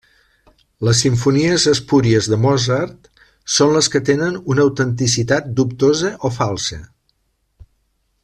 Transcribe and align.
Les 0.85 1.01
simfonies 1.05 1.65
espúries 1.71 2.29
de 2.33 2.39
Mozart 2.45 3.11
són 3.57 3.75
les 3.75 3.91
que 3.95 4.01
tenen 4.09 4.41
una 4.55 4.65
autenticitat 4.69 5.53
dubtosa 5.61 6.13
o 6.31 6.33
falsa. 6.39 6.81